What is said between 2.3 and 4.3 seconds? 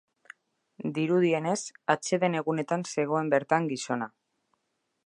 egunetan zegoen bertan gizona.